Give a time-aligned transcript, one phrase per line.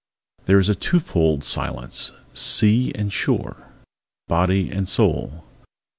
[0.45, 3.55] There is a two fold Silenceâsea and shoreâ
[4.27, 5.43] Body and soul.